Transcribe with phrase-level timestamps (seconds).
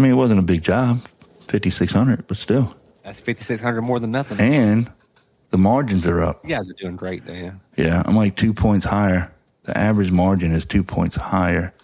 [0.00, 1.06] I mean, it wasn't a big job,
[1.48, 2.74] fifty six hundred, but still.
[3.04, 4.40] That's fifty six hundred more than nothing.
[4.40, 4.90] And
[5.50, 6.42] the margins are up.
[6.42, 7.60] You guys are doing great, Dan.
[7.76, 9.30] Yeah, I'm like two points higher.
[9.64, 11.74] The average margin is two points higher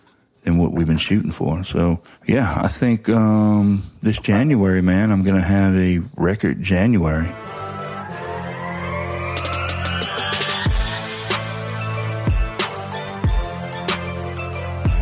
[0.45, 1.63] than what we've been shooting for.
[1.63, 7.31] So yeah, I think um, this January, man, I'm gonna have a record January.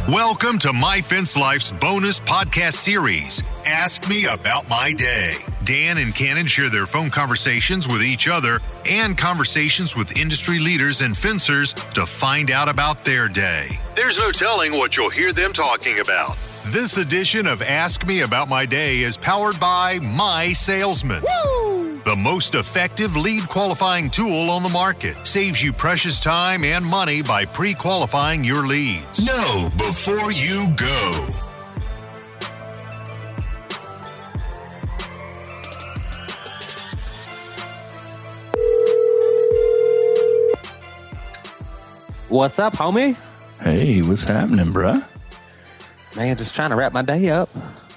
[0.09, 5.37] Welcome to My Fence Life's bonus podcast series, Ask Me About My Day.
[5.65, 11.01] Dan and Cannon share their phone conversations with each other and conversations with industry leaders
[11.01, 13.79] and fencers to find out about their day.
[13.95, 16.37] There's no telling what you'll hear them talking about.
[16.67, 21.23] This edition of Ask Me About My Day is powered by My Salesman.
[22.05, 27.23] The most effective lead qualifying tool on the market saves you precious time and money
[27.23, 29.25] by pre qualifying your leads.
[29.25, 31.27] Know before you go.
[42.29, 43.17] What's up, homie?
[43.63, 45.03] Hey, what's happening, bruh?
[46.17, 47.49] Man, just trying to wrap my day up.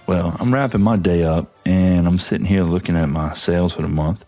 [0.08, 1.77] Well, I'm wrapping my day up and
[2.08, 4.26] I'm sitting here looking at my sales for the month.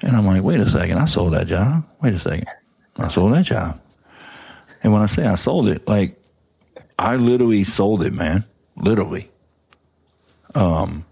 [0.00, 1.84] And I'm like, wait a second, I sold that job.
[2.02, 2.46] Wait a second.
[2.96, 3.80] I sold that job.
[4.82, 6.20] And when I say I sold it, like
[6.98, 8.44] I literally sold it, man.
[8.76, 9.30] Literally.
[10.54, 11.04] Um,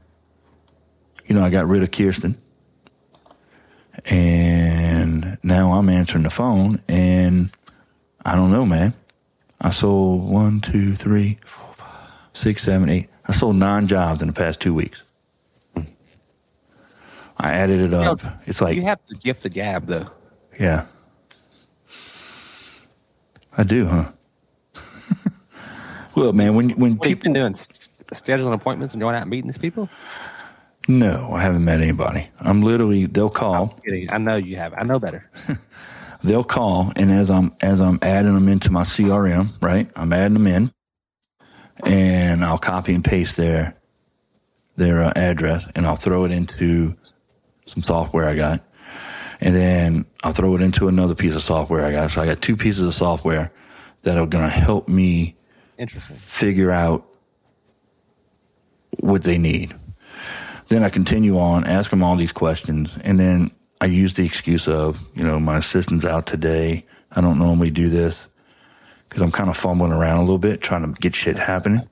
[1.26, 2.36] you know, I got rid of Kirsten.
[4.04, 7.50] And now I'm answering the phone and
[8.24, 8.94] I don't know, man.
[9.60, 13.08] I sold one, two, three, four, five, six, seven, eight.
[13.26, 15.02] I sold nine jobs in the past two weeks.
[17.42, 18.20] I added it up.
[18.46, 20.08] it's like You have the gift of gab, though.
[20.58, 20.86] yeah.
[23.58, 24.10] I do, huh?
[26.16, 29.30] well, man, when when What, you've people been doing scheduling appointments and going out and
[29.30, 29.88] meeting these people?
[30.88, 32.28] no, I haven't met anybody.
[32.40, 34.10] I'm literally they'll call, Kidding.
[34.10, 34.72] I know you have.
[34.76, 35.28] I know better.
[36.24, 39.90] they'll call, and as I'm as I'm adding them into my CRM, right?
[39.96, 40.72] I'm adding them in,
[41.84, 43.74] and I'll copy and paste their
[44.76, 46.96] their uh, address, and I'll throw it into
[47.66, 48.64] some software I got,
[49.40, 52.10] and then I'll throw it into another piece of software I got.
[52.10, 53.52] So I got two pieces of software
[54.02, 55.36] that are going to help me
[55.78, 56.16] Interesting.
[56.16, 57.06] figure out
[59.00, 59.74] what they need.
[60.68, 64.68] Then I continue on, ask them all these questions, and then I use the excuse
[64.68, 66.86] of, you know, my assistant's out today.
[67.10, 68.28] I don't normally do this
[69.08, 71.86] because I'm kind of fumbling around a little bit trying to get shit happening.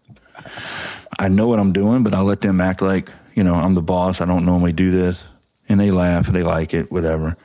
[1.19, 3.83] I know what I'm doing, but I let them act like, you know, I'm the
[3.83, 4.21] boss.
[4.21, 5.23] I don't normally do this.
[5.71, 7.37] And they laugh, they like it, whatever.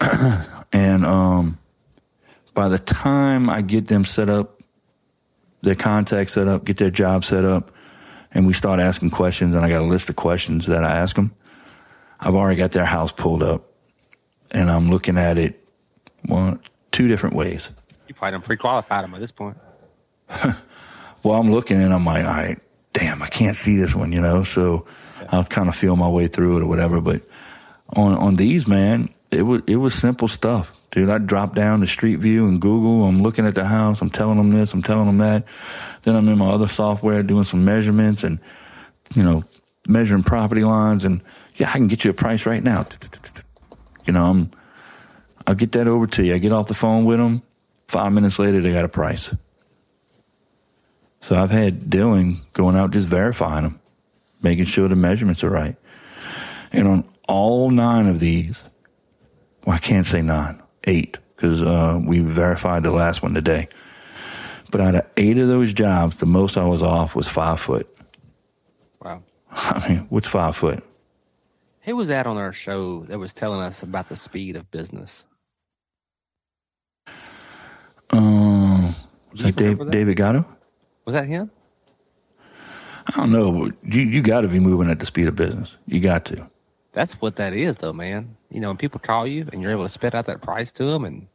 [0.72, 1.58] and um,
[2.54, 4.62] by the time I get them set up,
[5.60, 7.72] their contact set up, get their job set up,
[8.32, 11.16] and we start asking questions, and I got a list of questions that I ask
[11.16, 11.34] them.
[12.20, 13.70] I've already got their house pulled up,
[14.52, 15.66] and I'm looking at it
[16.26, 16.60] one,
[16.92, 17.70] two different ways.
[18.08, 19.56] You probably done pre-qualified them at this point.
[21.24, 22.58] Well, I'm looking and I'm like, all right,
[22.92, 24.42] damn, I can't see this one, you know.
[24.42, 24.84] So
[25.34, 27.00] I'll kind of feel my way through it or whatever.
[27.00, 27.22] But
[27.90, 31.10] on on these, man, it was it was simple stuff, dude.
[31.10, 33.04] I drop down to Street View and Google.
[33.04, 34.00] I'm looking at the house.
[34.00, 34.72] I'm telling them this.
[34.72, 35.44] I'm telling them that.
[36.02, 38.38] Then I'm in my other software doing some measurements and
[39.14, 39.44] you know
[39.86, 41.04] measuring property lines.
[41.04, 41.22] And
[41.56, 42.86] yeah, I can get you a price right now.
[44.06, 44.50] You know, I'm
[45.46, 46.34] I'll get that over to you.
[46.34, 47.42] I get off the phone with them.
[47.88, 49.34] Five minutes later, they got a price.
[51.20, 53.80] So I've had Dylan going out just verifying them,
[54.44, 55.76] making sure the measurements are right.
[56.70, 58.62] And on all nine of these,
[59.64, 63.68] well, I can't say nine, eight, because uh, we verified the last one today.
[64.70, 67.88] But out of eight of those jobs, the most I was off was five foot.
[69.02, 69.22] Wow.
[69.50, 70.84] I mean, what's five foot?
[71.82, 75.26] Who was that on our show that was telling us about the speed of business?
[78.10, 78.94] Um,
[79.32, 79.90] was that Dave, that?
[79.90, 80.44] David Gatto?
[81.04, 81.50] Was that him?
[83.14, 83.52] I don't know.
[83.52, 85.76] but You you got to be moving at the speed of business.
[85.86, 86.48] You got to.
[86.92, 88.36] That's what that is, though, man.
[88.50, 90.84] You know, when people call you and you're able to spit out that price to
[90.84, 91.26] them, and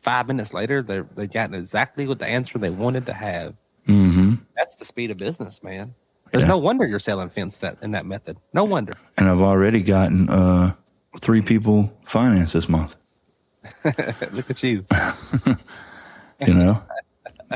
[0.00, 3.54] five minutes later, they're they gotten exactly what the answer they wanted to have.
[3.88, 4.34] Mm-hmm.
[4.56, 5.94] That's the speed of business, man.
[6.30, 6.48] There's Yeah.
[6.50, 8.38] no wonder you're selling fence that in that method.
[8.52, 8.94] No wonder.
[9.18, 10.72] And I've already gotten uh,
[11.20, 12.96] three people financed this month.
[14.32, 14.84] Look at you.
[16.46, 16.82] you know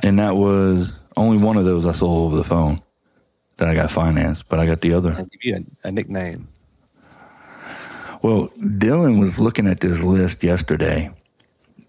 [0.03, 2.81] and that was only one of those i sold over the phone
[3.57, 5.11] that i got financed but i got the other.
[5.13, 6.49] I other give you a, a nickname.
[8.23, 11.11] well dylan was looking at this list yesterday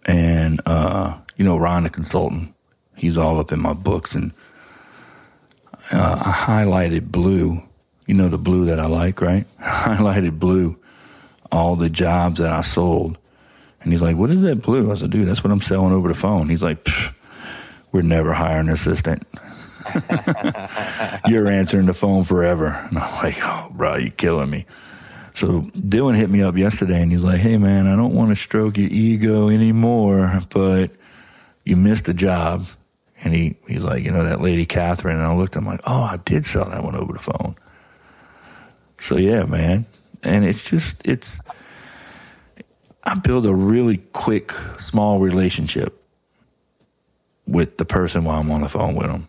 [0.06, 2.54] and uh you know ron the consultant
[2.96, 4.32] he's all up in my books and
[5.92, 7.62] uh, I highlighted blue.
[8.08, 9.46] You know the blue that I like, right?
[9.60, 10.78] I highlighted blue
[11.52, 13.18] all the jobs that I sold.
[13.82, 14.92] And he's like, What is that blue?
[14.92, 16.50] I said, Dude, that's what I'm selling over the phone.
[16.50, 16.88] He's like,
[17.92, 19.26] We're never hiring an assistant.
[21.28, 22.68] You're answering the phone forever.
[22.68, 24.66] And I'm like, Oh, bro, you're killing me.
[25.34, 28.36] So Dylan hit me up yesterday and he's like, Hey, man, I don't want to
[28.36, 30.92] stroke your ego anymore, but
[31.64, 32.68] you missed a job.
[33.24, 35.18] And he, he's like, You know, that lady Catherine.
[35.18, 37.56] And I looked, I'm like, Oh, I did sell that one over the phone.
[39.00, 39.86] So yeah, man.
[40.24, 41.40] And it's just, it's,
[43.04, 46.04] I build a really quick, small relationship
[47.48, 49.28] with the person while I'm on the phone with them.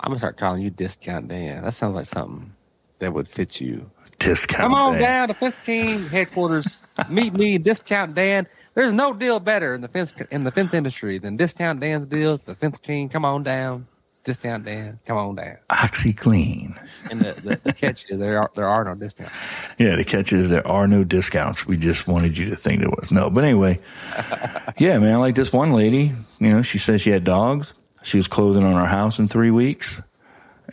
[0.00, 1.62] I'm gonna start calling you Discount Dan.
[1.62, 2.52] That sounds like something
[3.00, 3.90] that would fit you.
[4.18, 4.62] Discount.
[4.62, 5.02] Come on Dan.
[5.02, 6.86] down to Fence King headquarters.
[7.08, 8.46] Meet me, Discount Dan.
[8.74, 12.40] There's no deal better in the fence in the fence industry than Discount Dan's deals.
[12.40, 13.86] The Fence King, come on down.
[14.24, 15.56] Discount Dan, come on down.
[15.70, 16.78] OxiClean.
[17.10, 19.34] And the, the, the catch is there are there are no discounts.
[19.78, 21.66] Yeah, the catch is there are no discounts.
[21.66, 23.30] We just wanted you to think there was no.
[23.30, 23.80] But anyway,
[24.78, 27.72] yeah, man, like this one lady, you know, she says she had dogs.
[28.02, 30.00] She was closing on our house in three weeks.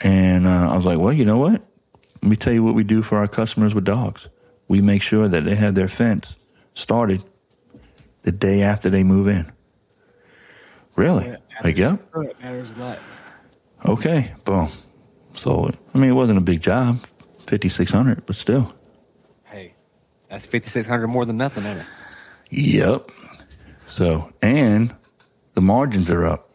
[0.01, 1.62] And uh, I was like, well, you know what?
[2.21, 4.29] Let me tell you what we do for our customers with dogs.
[4.68, 6.35] We make sure that they have their fence
[6.74, 7.24] started
[8.24, 9.51] the day after they move in.
[10.95, 11.35] Really?
[11.63, 12.03] Like, yep.
[12.15, 13.00] It matters a.
[13.85, 14.69] Okay, boom.
[15.33, 15.80] Sold it.
[15.94, 17.00] I mean, it wasn't a big job,
[17.47, 18.73] 5600 but still.
[19.45, 19.73] Hey,
[20.30, 21.85] that's fifty six hundred more than nothing, ain't it?
[22.50, 23.12] Yep.
[23.85, 24.95] So, and
[25.53, 26.46] the margins are up.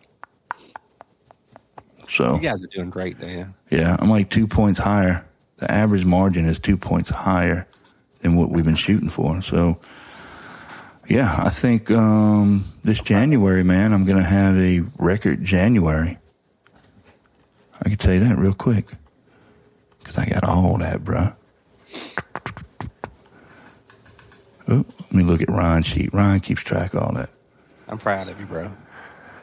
[2.12, 3.54] So, You guys are doing great, Dan.
[3.70, 5.24] yeah, I'm like two points higher.
[5.56, 7.66] The average margin is two points higher
[8.20, 9.40] than what we've been shooting for.
[9.40, 9.78] So,
[11.08, 16.18] yeah, I think um, this January, man, I'm going to have a record January.
[17.80, 18.88] I can tell you that real quick
[20.00, 21.34] because I got all that, bruh.
[24.68, 26.12] Oh, let me look at Ryan's sheet.
[26.12, 27.30] Ryan keeps track of all that.
[27.88, 28.70] I'm proud of you, bro.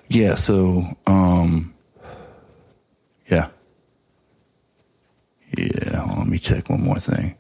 [0.07, 1.74] Yeah, so um
[3.29, 3.49] yeah.
[5.57, 7.35] Yeah, let me check one more thing.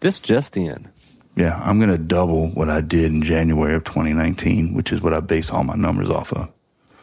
[0.00, 0.88] This just in.
[1.36, 5.20] Yeah, I'm gonna double what I did in January of 2019, which is what I
[5.20, 6.50] base all my numbers off of.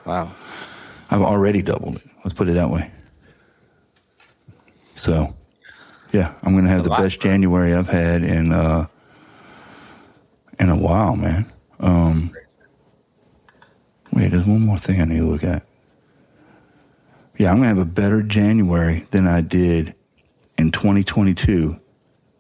[0.06, 0.32] Wow.
[1.10, 2.04] I've already doubled it.
[2.24, 2.92] Let's put it that way.
[4.96, 5.36] So,
[6.12, 7.32] yeah, I'm gonna have the lot, best bro.
[7.32, 8.88] January I've had in uh
[10.60, 11.46] in a while, man.
[11.80, 12.32] Um
[14.12, 15.67] Wait, there's one more thing I need to look at.
[17.38, 19.94] Yeah, I'm gonna have a better January than I did
[20.58, 21.80] in 2022,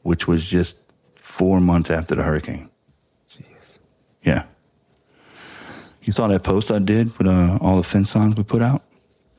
[0.04, 0.78] which was just
[1.16, 2.70] four months after the hurricane.
[3.28, 3.80] Jeez.
[4.24, 4.44] Yeah.
[6.02, 8.82] You saw that post I did with uh, all the fence signs we put out?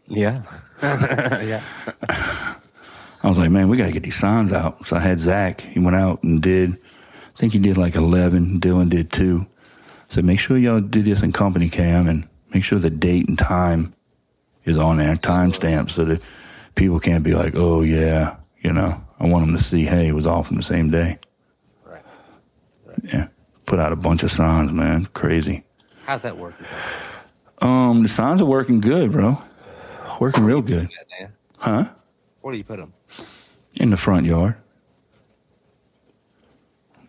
[0.07, 0.43] Yeah.
[0.83, 1.63] yeah.
[2.09, 4.87] I was like, man, we got to get these signs out.
[4.87, 5.63] So I had Zach.
[5.63, 8.61] He went out and did, I think he did like 11.
[8.61, 9.47] Dylan did two.
[10.09, 13.95] So make sure y'all do this in CompanyCam and make sure the date and time
[14.69, 16.23] is on there, timestamps, so that
[16.75, 20.15] people can't be like, oh, yeah, you know, I want them to see, hey, it
[20.15, 21.19] was all from the same day.
[21.85, 22.03] Right.
[23.03, 23.29] Yeah.
[23.67, 25.07] Put out a bunch of signs, man.
[25.13, 25.65] Crazy.
[26.07, 26.67] How's that working?
[27.61, 29.37] Um, the signs are working good, bro.
[30.21, 30.89] Working real good.
[31.19, 31.33] Dan?
[31.59, 31.89] Huh?
[32.41, 32.93] Where do you put them?
[33.77, 34.57] In the front yard.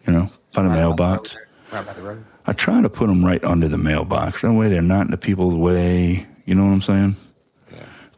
[0.05, 1.35] You know, by the mailbox.
[1.71, 2.25] Right by the road.
[2.45, 4.41] I try to put them right under the mailbox.
[4.41, 6.25] That way they're not in the people's way.
[6.45, 7.15] You know what I'm saying?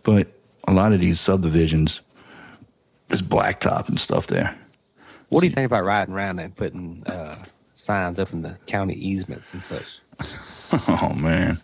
[0.04, 0.28] But
[0.68, 2.02] a lot of these subdivisions,
[3.08, 4.56] there's blacktop and stuff there.
[5.30, 7.44] What do you think about riding around and putting uh,
[7.74, 10.00] signs up in the county easements and such?
[10.88, 11.58] Oh man.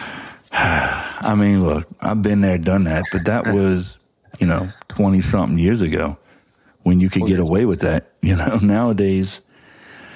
[0.52, 3.96] I mean, look, I've been there, done that, but that was,
[4.40, 6.16] you know, twenty something years ago
[6.82, 8.10] when you could get away with that.
[8.24, 9.42] You know, nowadays,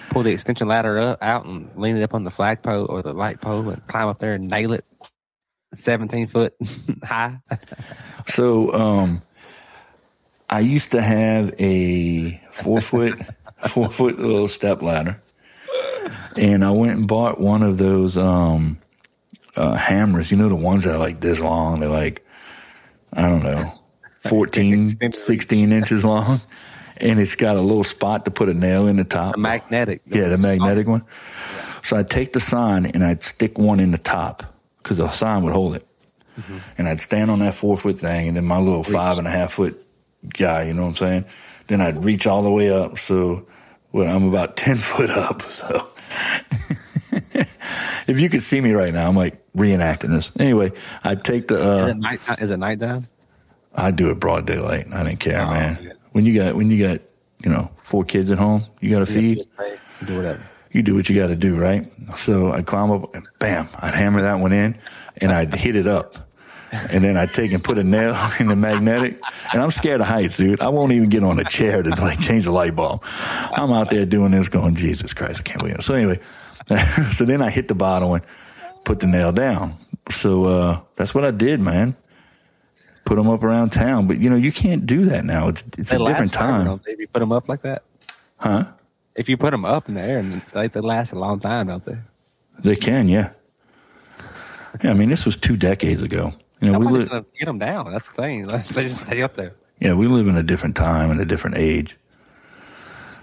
[0.09, 3.13] Pull the extension ladder up, out and lean it up on the flagpole or the
[3.13, 4.85] light pole and climb up there and nail it
[5.75, 6.55] 17 foot
[7.03, 7.39] high.
[8.27, 9.23] so um,
[10.51, 13.21] I used to have a four foot,
[13.69, 15.21] four foot little step ladder,
[16.37, 18.79] and I went and bought one of those um,
[19.57, 20.31] uh, hammers.
[20.31, 21.81] You know, the ones that are like this long.
[21.81, 22.25] They're like,
[23.13, 23.73] I don't know,
[24.29, 26.41] 14, 16 inches long.
[27.01, 29.37] And it's got a little spot to put a nail in the top.
[29.37, 30.03] A magnetic.
[30.07, 31.05] Yeah, the magnetic one.
[31.85, 34.43] So I'd take the sign and I'd stick one in the top
[34.83, 35.87] because the sign would hold it.
[36.77, 39.31] And I'd stand on that four foot thing and then my little five and a
[39.31, 39.77] half foot
[40.35, 41.25] guy, you know what I'm saying?
[41.67, 42.97] Then I'd reach all the way up.
[42.97, 43.45] So
[43.93, 45.43] well, I'm about 10 foot up.
[45.43, 45.89] So
[48.07, 50.31] if you could see me right now, I'm like reenacting this.
[50.39, 50.73] Anyway,
[51.05, 52.37] I'd take the, Is uh, it nighttime?
[52.41, 53.03] Is it nighttime?
[53.75, 54.87] I do it broad daylight.
[54.93, 55.79] I didn't care, Oh, man.
[55.83, 55.93] yeah.
[56.13, 57.01] When you got when you got
[57.45, 59.47] you know four kids at home, you got to feed.
[60.07, 60.43] Do whatever.
[60.73, 61.87] You do what you got to do, right?
[62.19, 64.77] So I climb up and bam, I'd hammer that one in,
[65.19, 66.17] and I'd hit it up.
[66.71, 69.19] And then I'd take and put a nail in the magnetic.
[69.53, 70.61] And I'm scared of heights, dude.
[70.61, 73.03] I won't even get on a chair to like change the light bulb.
[73.07, 75.83] I'm out there doing this going, Jesus Christ, I can't believe it.
[75.83, 76.21] So anyway,
[77.13, 78.23] so then I hit the bottom and
[78.85, 79.75] put the nail down.
[80.11, 81.97] So, uh, that's what I did, man.
[83.05, 84.07] Put them up around town.
[84.07, 85.49] But you know, you can't do that now.
[85.49, 86.81] It's, it's a different time.
[86.85, 87.07] they?
[87.07, 87.83] Put them up like that,
[88.37, 88.67] Huh?
[89.19, 91.67] If you put them up in the air, and like they last a long time,
[91.67, 91.99] don't they?
[92.61, 93.33] They can, yeah.
[94.83, 96.33] Yeah, I mean, this was two decades ago.
[96.61, 97.09] You know, we Nobody's live.
[97.09, 97.91] gonna get them down.
[97.93, 98.45] That's the thing.
[98.75, 99.55] They just stay up there.
[99.81, 101.97] Yeah, we live in a different time and a different age.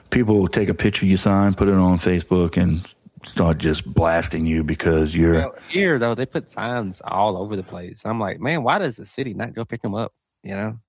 [0.09, 2.85] People will take a picture you sign, put it on Facebook, and
[3.23, 5.53] start just blasting you because you're.
[5.69, 8.05] Here though, they put signs all over the place.
[8.05, 10.13] I'm like, man, why does the city not go pick them up?
[10.43, 10.79] You know,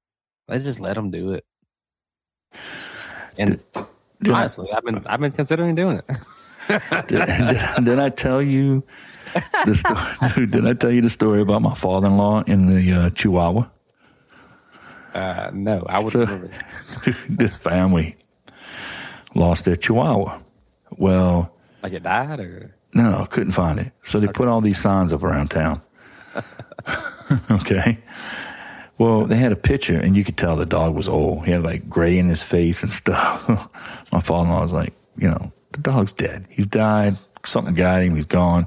[0.49, 1.45] they just let them do it.
[3.39, 3.63] And
[4.23, 6.17] did honestly, I've been I've been considering doing it.
[7.09, 8.83] did, did, did I tell you
[9.65, 10.33] the story?
[10.35, 13.69] Dude, did I tell you the story about my father-in-law in the uh, Chihuahua?
[15.15, 16.49] Uh, no, I would So-.
[17.29, 18.17] This family
[19.35, 20.41] lost their Chihuahua.
[20.99, 23.93] Well, Like it died, or No, couldn't find it.
[24.03, 25.81] So they put all these signs up around town.
[27.51, 27.99] okay.
[28.99, 31.45] Well, they had a picture, and you could tell the dog was old.
[31.45, 33.49] He had like gray in his face and stuff.
[34.13, 36.47] My father-in-law was like, you know, the dog's dead.
[36.49, 37.17] He's died.
[37.45, 38.15] Something got him.
[38.15, 38.67] He's gone.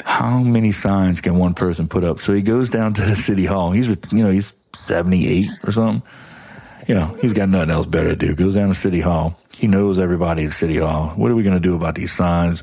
[0.00, 2.20] How many signs can one person put up?
[2.20, 3.70] So he goes down to the city hall.
[3.70, 6.02] He's, you know, he's 78 or something.
[6.86, 8.34] You know, he's got nothing else better to do.
[8.34, 9.38] Goes down to City Hall.
[9.54, 11.08] He knows everybody at City Hall.
[11.16, 12.62] What are we going to do about these signs?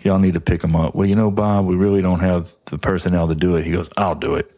[0.00, 0.94] Y'all need to pick them up.
[0.94, 3.64] Well, you know, Bob, we really don't have the personnel to do it.
[3.64, 4.50] He goes, I'll do it.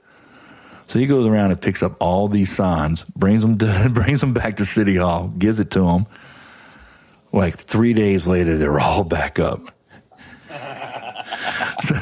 [0.93, 4.35] So he goes around and picks up all these signs, brings them to, brings them
[4.35, 6.07] back to City Hall, gives it to them.
[7.33, 9.75] Like three days later, they're all back up.
[11.81, 11.95] so,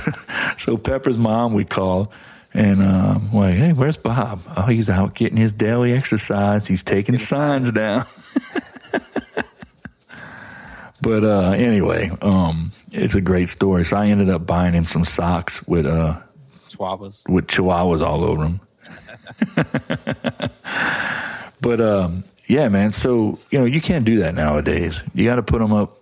[0.59, 2.13] so Pepper's mom would call
[2.53, 4.43] and um, like, hey, where's Bob?
[4.57, 6.67] Oh, he's out getting his daily exercise.
[6.67, 8.07] He's taking signs down.
[11.01, 13.85] but uh, anyway, um, it's a great story.
[13.85, 16.21] So I ended up buying him some socks with uh,
[16.69, 17.29] Swabas.
[17.29, 18.61] with chihuahuas all over them.
[21.61, 22.93] but um, yeah, man.
[22.93, 25.03] So you know you can't do that nowadays.
[25.15, 25.99] You got to put them up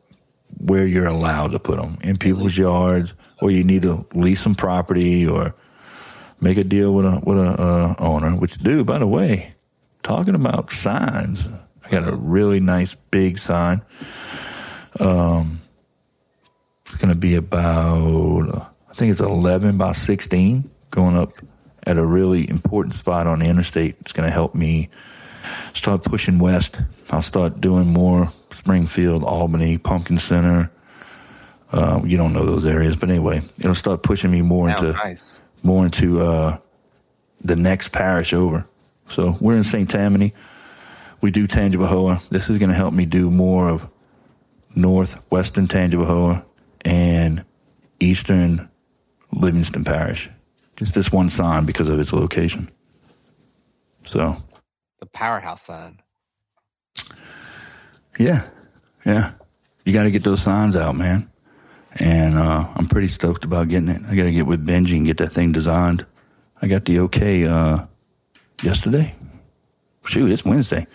[0.58, 4.54] where you're allowed to put them in people's yards, or you need to lease some
[4.54, 5.54] property, or
[6.40, 8.30] make a deal with a with a uh, owner.
[8.37, 9.54] Which, do, by the way,
[10.02, 11.47] talking about signs,
[11.85, 13.82] I got a really nice big sign.
[15.00, 15.61] Um,
[16.87, 21.35] it's going to be about, uh, I think it's 11 by 16 going up
[21.88, 23.97] at a really important spot on the interstate.
[24.02, 24.90] It's going to help me
[25.73, 26.80] start pushing west.
[27.11, 30.71] I'll start doing more Springfield, Albany, Pumpkin Center.
[31.73, 34.92] Uh, you don't know those areas, but anyway, it'll start pushing me more Now, into
[34.92, 35.40] nice.
[35.62, 36.59] more into uh,
[37.42, 38.66] the next parish over.
[39.09, 39.88] So we're in St.
[39.88, 40.35] Tammany.
[41.23, 42.28] We do Tangipahoa.
[42.28, 43.87] This is going to help me do more of
[44.75, 46.45] northwestern Tangipahoa
[46.83, 47.45] and
[47.99, 48.68] eastern
[49.33, 50.30] Livingston Parish.
[50.78, 52.70] Just this one sign because of its location.
[54.04, 54.37] So
[55.00, 55.99] The powerhouse sign.
[58.16, 58.47] yeah,
[59.04, 59.32] yeah,
[59.85, 61.28] you got to get those signs out, man.
[61.97, 64.02] And uh, I'm pretty stoked about getting it.
[64.08, 66.06] I got to get with Benji and get that thing designed.
[66.62, 67.85] I got the okay uh,
[68.62, 69.14] yesterday.
[70.04, 70.87] Shoot, it's Wednesday.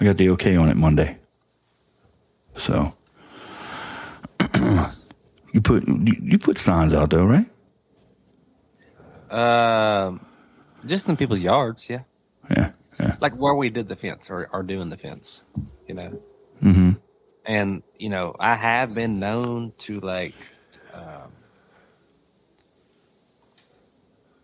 [0.00, 1.16] I got the okay on it Monday.
[2.56, 2.92] So
[5.52, 7.46] you put you, you put signs out though, right?
[9.32, 10.24] Um,
[10.84, 12.02] just in people's yards, yeah.
[12.50, 13.16] Yeah, yeah.
[13.20, 15.42] Like where we did the fence or are doing the fence,
[15.86, 16.20] you know.
[16.62, 16.90] Mm-hmm.
[17.46, 20.34] And you know, I have been known to like,
[20.92, 21.32] um,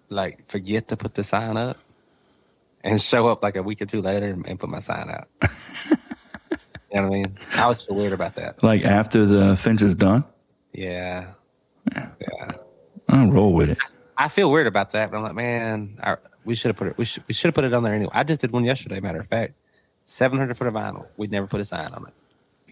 [0.09, 1.77] like forget to put the sign up,
[2.83, 5.29] and show up like a week or two later and, and put my sign out.
[5.43, 5.97] you
[6.95, 7.39] know what I mean?
[7.55, 8.63] I was feel weird about that.
[8.63, 10.25] Like after the fence is done,
[10.73, 11.33] Yeah,
[11.95, 12.53] yeah.
[13.09, 13.79] I'll roll with it.
[14.19, 16.99] I feel weird about that, but I'm like, man, I, we should have put it.
[16.99, 18.11] We should we should have put it on there anyway.
[18.13, 18.99] I just did one yesterday.
[19.01, 19.55] Matter of fact,
[20.07, 21.07] 700 foot of vinyl.
[21.17, 22.15] We'd never put a sign on it.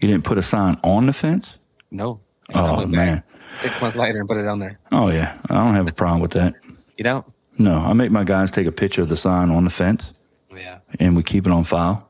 [0.01, 1.57] You didn't put a sign on the fence?
[1.89, 2.19] No.
[2.49, 3.23] And Oh man.
[3.57, 4.77] Six months later and put it on there.
[4.91, 5.37] Oh yeah.
[5.49, 6.53] I don't have a problem with that.
[6.97, 7.25] You don't?
[7.57, 10.13] No, I make my guys take a picture of the sign on the fence
[10.55, 10.79] Yeah.
[10.99, 12.07] and we keep it on file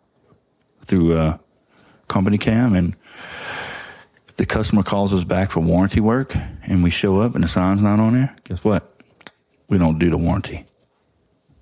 [0.84, 1.38] through uh,
[2.10, 2.78] CompanyCam.
[2.78, 2.96] And
[4.28, 7.48] if the customer calls us back for warranty work and we show up and the
[7.48, 8.94] sign's not on there, guess what?
[9.70, 10.66] We don't do the warranty.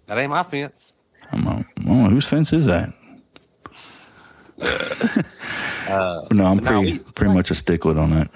[0.08, 0.94] That ain't my fence.
[1.32, 2.94] I'm like, oh, whose fence is that?
[5.88, 8.32] Uh, no, I'm pretty we- pretty much a stickler on that.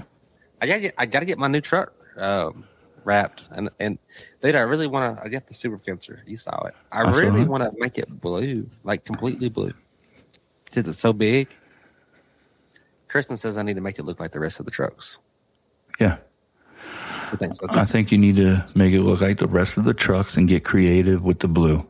[0.62, 2.64] I gotta get I gotta get my new truck um,
[3.06, 3.98] wrapped and and
[4.44, 5.24] dude, I really want to.
[5.24, 6.22] I got the super fencer.
[6.28, 6.76] You saw it.
[6.92, 9.74] I, I really want to make it blue, like completely blue,
[10.66, 11.48] because it's so big.
[13.08, 15.18] Kristen says I need to make it look like the rest of the trucks.
[16.00, 16.18] Yeah.
[17.32, 17.68] I think so.
[17.70, 20.48] I think you need to make it look like the rest of the trucks and
[20.48, 21.86] get creative with the blue.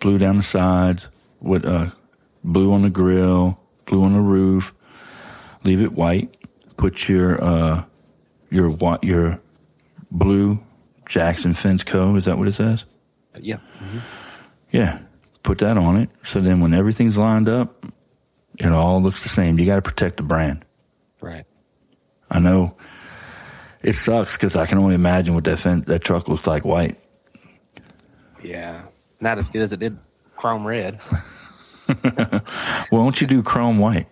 [0.00, 1.08] Blue down the sides,
[1.40, 1.86] with uh,
[2.44, 4.74] blue on the grill, blue on the roof.
[5.64, 6.36] Leave it white.
[6.76, 7.84] Put your uh,
[8.50, 9.40] your your
[10.10, 10.58] blue
[11.06, 12.16] Jackson Fence Co.
[12.16, 12.84] Is that what it says?
[13.40, 13.58] yeah.
[14.72, 14.98] Yeah.
[15.42, 16.10] Put that on it.
[16.24, 17.86] So then when everything's lined up,
[18.58, 19.58] it all looks the same.
[19.58, 20.64] You got to protect the brand.
[21.20, 21.44] Right.
[22.30, 22.76] I know
[23.82, 26.98] it sucks because I can only imagine what that that truck looks like white.
[28.42, 28.82] Yeah.
[29.20, 29.98] Not as good as it did
[30.36, 31.00] chrome red.
[31.86, 32.40] Why
[32.90, 34.06] don't you do chrome white?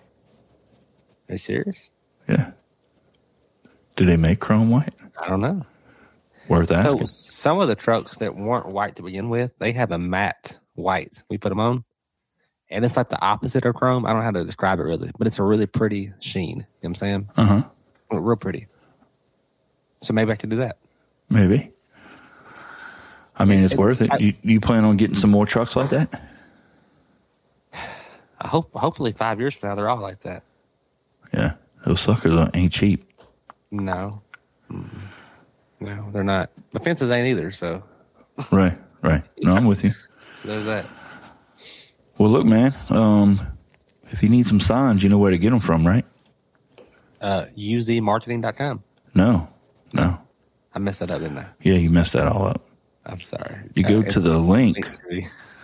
[1.28, 1.90] Are you serious?
[2.28, 2.52] Yeah.
[3.96, 4.94] Do they make chrome white?
[5.20, 5.62] I don't know.
[6.48, 7.06] Worth asking.
[7.06, 10.58] So some of the trucks that weren't white to begin with, they have a matte
[10.74, 11.22] white.
[11.30, 11.84] We put them on,
[12.70, 14.04] and it's like the opposite of chrome.
[14.04, 16.48] I don't know how to describe it really, but it's a really pretty sheen.
[16.48, 17.28] You know what I'm saying?
[17.36, 17.62] Uh huh.
[18.10, 18.66] Real pretty.
[20.04, 20.76] So maybe I could do that.
[21.30, 21.70] Maybe.
[23.36, 24.10] I mean, it's It- worth it.
[24.12, 26.22] I- you, you plan on getting some more trucks like that?
[28.40, 30.42] I hope hopefully five years from now they're all like that.
[31.32, 31.54] Yeah.
[31.86, 33.10] Those suckers ain't cheap.
[33.70, 34.22] No,
[34.70, 34.88] Mm.
[35.80, 36.50] no, they're not.
[36.72, 37.50] The fences ain't either.
[37.50, 37.82] So
[38.52, 38.78] Right.
[39.02, 39.22] Right.
[39.42, 39.90] No, I'm with you.
[40.44, 40.86] there's that.
[42.18, 42.72] Well, look, man.
[42.90, 43.40] Um,
[44.10, 46.04] if you need some signs, you know where to get them from, right?
[47.20, 48.82] Uh, uzmarketing.com.
[49.14, 49.48] No.
[49.94, 50.18] No.
[50.74, 51.46] I messed that up, didn't I?
[51.62, 52.62] Yeah, you messed that all up.
[53.06, 53.56] I'm sorry.
[53.74, 54.76] You go Uh, to the link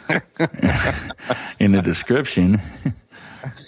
[1.58, 2.60] in the description.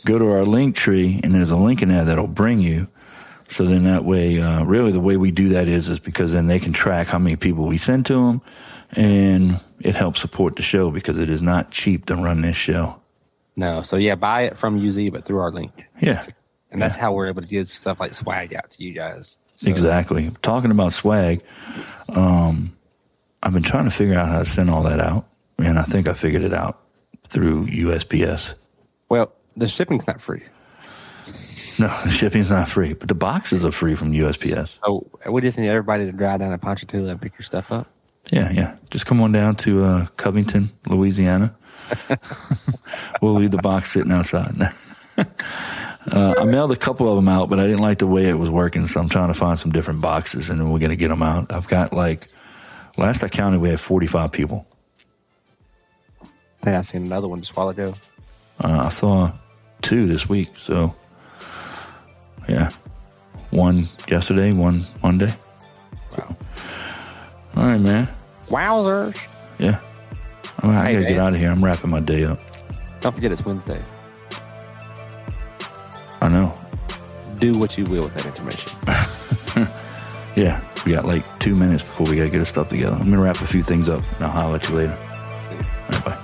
[0.05, 2.89] go to our link tree, and there's a link in there that'll bring you.
[3.49, 6.47] So then that way, uh, really, the way we do that is is because then
[6.47, 8.41] they can track how many people we send to them,
[8.93, 12.97] and it helps support the show because it is not cheap to run this show.
[13.57, 15.87] No, so yeah, buy it from UZ, but through our link.
[16.01, 16.25] Yeah,
[16.71, 19.37] And that's how we're able to get stuff like swag out to you guys.
[19.63, 20.33] So, exactly.
[20.43, 21.41] Talking about swag,
[22.17, 22.77] um,
[23.45, 26.09] I've been trying to figure out how to send all that out, and I think
[26.09, 26.81] I figured it out
[27.29, 28.55] through USPS.
[29.09, 30.43] Well, the shipping's not free.
[31.79, 34.81] No, the shipping's not free, but the boxes are free from USPS.
[34.85, 37.87] So we just need everybody to drive down to Ponchatoula and pick your stuff up.
[38.33, 38.77] Yeah, yeah.
[38.91, 41.55] Just come on down to uh, Covington, Louisiana.
[43.23, 44.57] we'll leave the box sitting outside.
[46.11, 48.35] Uh, I mailed a couple of them out, but I didn't like the way it
[48.35, 50.97] was working, so I'm trying to find some different boxes, and then we're going to
[50.97, 51.53] get them out.
[51.53, 52.29] I've got like,
[52.97, 54.67] last I counted, we had 45 people.
[56.23, 56.27] I
[56.65, 57.95] think I seen another one just a while ago.
[58.63, 59.33] Uh, I saw
[59.81, 60.95] two this week, so
[62.49, 62.71] yeah.
[63.51, 65.33] One yesterday, one Monday.
[66.17, 66.37] Wow.
[67.57, 68.09] All right, man.
[68.49, 69.19] Wowzers.
[69.59, 69.81] Yeah.
[70.63, 71.51] I, I Hey, got to get out of here.
[71.51, 72.39] I'm wrapping my day up.
[73.01, 73.81] Don't forget it's Wednesday.
[77.43, 78.73] Do what you will with that information.
[80.35, 82.95] Yeah, we got like two minutes before we got to get our stuff together.
[82.95, 84.97] I'm going to wrap a few things up, and I'll holler at you later.
[84.97, 85.61] See you.
[85.61, 86.19] All right, bye.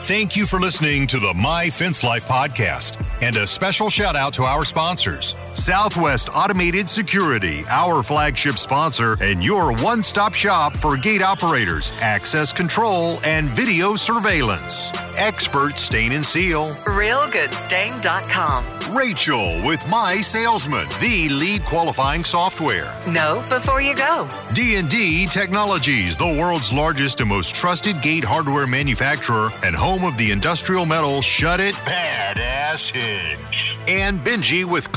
[0.00, 3.04] Thank you for listening to the My Fence Life podcast.
[3.20, 9.42] And a special shout out to our sponsors Southwest Automated Security, our flagship sponsor, and
[9.42, 14.92] your one stop shop for gate operators, access control, and video surveillance.
[15.16, 16.74] Expert Stain and Seal.
[16.84, 18.64] RealGoodStain.com.
[18.94, 22.94] Rachel with My Salesman, the lead qualifying software.
[23.08, 24.28] Know, before you go.
[24.52, 30.30] D&D Technologies, the world's largest and most trusted gate hardware manufacturer and home of the
[30.30, 33.76] industrial metal Shut It Badass Hinge.
[33.88, 34.92] And Benji with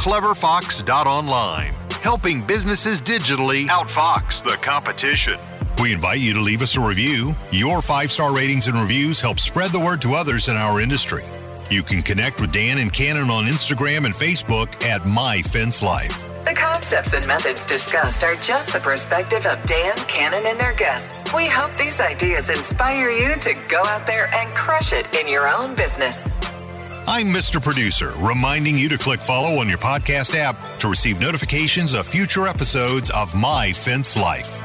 [0.49, 5.39] CleverFox.online, helping businesses digitally outfox the competition.
[5.79, 7.35] We invite you to leave us a review.
[7.51, 11.23] Your five-star ratings and reviews help spread the word to others in our industry.
[11.69, 16.25] You can connect with Dan and Cannon on Instagram and Facebook at My Fence Life.
[16.45, 21.31] The concepts and methods discussed are just the perspective of Dan, Cannon, and their guests.
[21.31, 25.47] We hope these ideas inspire you to go out there and crush it in your
[25.47, 26.27] own business.
[27.11, 27.59] I'm Mr.
[27.59, 32.47] Producer, reminding you to click follow on your podcast app to receive notifications of future
[32.47, 34.61] episodes of My Fence Life.